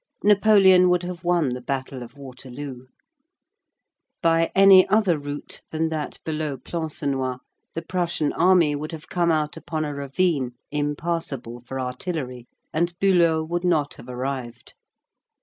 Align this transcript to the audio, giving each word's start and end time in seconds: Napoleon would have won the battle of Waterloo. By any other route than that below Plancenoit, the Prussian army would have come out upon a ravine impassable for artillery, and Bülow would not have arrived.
Napoleon 0.23 0.89
would 0.89 1.03
have 1.03 1.23
won 1.23 1.49
the 1.49 1.61
battle 1.61 2.01
of 2.01 2.17
Waterloo. 2.17 2.87
By 4.23 4.51
any 4.55 4.87
other 4.89 5.19
route 5.19 5.61
than 5.69 5.89
that 5.89 6.17
below 6.23 6.57
Plancenoit, 6.57 7.37
the 7.75 7.83
Prussian 7.83 8.33
army 8.33 8.73
would 8.75 8.93
have 8.93 9.09
come 9.09 9.31
out 9.31 9.57
upon 9.57 9.85
a 9.85 9.93
ravine 9.93 10.53
impassable 10.71 11.61
for 11.67 11.79
artillery, 11.79 12.47
and 12.73 12.97
Bülow 12.97 13.47
would 13.47 13.63
not 13.63 13.93
have 13.93 14.09
arrived. 14.09 14.73